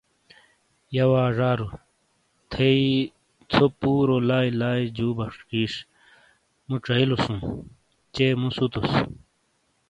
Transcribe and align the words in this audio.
یہہ 0.95 1.09
وا 1.11 1.23
زارو، 1.37 1.67
تھئی 2.51 2.83
ژھو 3.51 3.65
پُورو 3.79 4.17
لائی 4.27 4.49
لائی 4.59 4.85
جُو 4.95 5.07
بشخِیش۔ 5.17 5.73
مو 6.67 6.75
چائیلوسُوں۔ 6.85 7.39
چے 8.13 8.25
مُو 8.39 8.49
سُتوس۔ 8.55 8.91